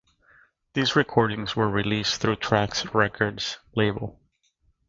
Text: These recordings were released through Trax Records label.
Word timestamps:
These 0.73 0.95
recordings 0.95 1.55
were 1.55 1.69
released 1.69 2.19
through 2.21 2.37
Trax 2.37 2.91
Records 2.95 3.59
label. 3.75 4.19